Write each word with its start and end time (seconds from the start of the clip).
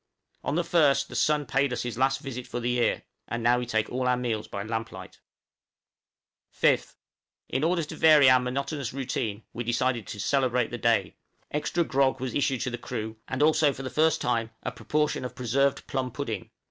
On 0.43 0.55
the 0.55 0.63
1st 0.63 1.09
the 1.09 1.15
sun 1.15 1.45
paid 1.45 1.71
us 1.71 1.83
his 1.83 1.95
last 1.95 2.21
visit 2.21 2.47
for 2.47 2.59
the 2.59 2.71
year, 2.71 3.03
and 3.27 3.43
now 3.43 3.59
we 3.59 3.67
take 3.67 3.87
all 3.91 4.07
our 4.07 4.17
meals 4.17 4.47
by 4.47 4.63
lamplight. 4.63 5.11
{GUY 5.11 5.19
FAWKES' 6.49 6.61
DAY.} 6.61 6.77
5th. 6.89 6.95
In 7.49 7.63
order 7.63 7.83
to 7.83 7.95
vary 7.95 8.27
our 8.27 8.39
monotonous 8.39 8.93
routine, 8.93 9.43
we 9.53 9.63
determined 9.63 10.07
to 10.07 10.19
celebrate 10.19 10.71
the 10.71 10.79
day; 10.79 11.17
extra 11.51 11.83
grog 11.83 12.19
was 12.19 12.33
issued 12.33 12.61
to 12.61 12.71
the 12.71 12.79
crew, 12.79 13.17
and 13.27 13.43
also 13.43 13.73
for 13.73 13.83
the 13.83 13.91
first 13.91 14.21
time 14.21 14.49
a 14.63 14.71
proportion 14.71 15.23
of 15.23 15.35
preserved 15.35 15.85
plum 15.85 16.11
pudding. 16.11 16.49